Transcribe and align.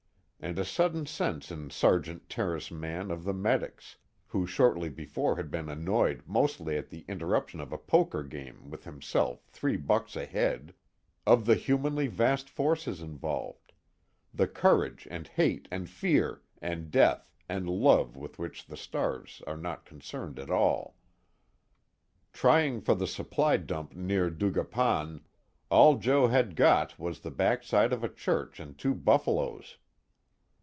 And 0.43 0.57
a 0.57 0.65
sudden 0.65 1.05
sense 1.05 1.51
in 1.51 1.69
Sergeant 1.69 2.27
Terence 2.27 2.71
Mann 2.71 3.11
of 3.11 3.25
the 3.25 3.33
medics, 3.33 3.97
who 4.25 4.47
shortly 4.47 4.89
before 4.89 5.35
had 5.35 5.51
been 5.51 5.69
annoyed 5.69 6.23
mostly 6.25 6.77
at 6.79 6.89
the 6.89 7.05
interruption 7.07 7.59
of 7.61 7.71
a 7.71 7.77
poker 7.77 8.23
game 8.23 8.67
with 8.71 8.83
himself 8.85 9.45
three 9.45 9.77
bucks 9.77 10.15
ahead, 10.15 10.73
of 11.27 11.45
the 11.45 11.53
humanly 11.53 12.07
vast 12.07 12.49
forces 12.49 13.01
involved, 13.01 13.71
the 14.33 14.47
courage 14.47 15.07
and 15.11 15.27
hate 15.27 15.67
and 15.69 15.91
fear 15.91 16.41
and 16.59 16.89
death 16.89 17.35
and 17.47 17.69
love 17.69 18.15
with 18.17 18.39
which 18.39 18.65
the 18.65 18.77
stars 18.77 19.43
are 19.45 19.57
not 19.57 19.85
concerned 19.85 20.39
at 20.39 20.49
all. 20.49 20.97
Trying 22.33 22.81
for 22.81 22.95
the 22.95 23.05
supply 23.05 23.57
dump 23.57 23.93
near 23.95 24.31
Dagupan, 24.31 25.21
all 25.69 25.97
Joe 25.97 26.29
had 26.29 26.55
got 26.55 26.97
was 26.97 27.19
the 27.19 27.29
backside 27.29 27.93
of 27.93 28.03
a 28.03 28.09
church 28.09 28.59
and 28.59 28.75
two 28.75 28.95
buffalos. 28.95 29.77